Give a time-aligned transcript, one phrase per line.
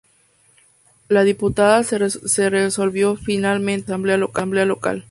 [1.09, 1.99] La disputa se
[2.49, 4.99] resolvió finalmente en la asamblea local.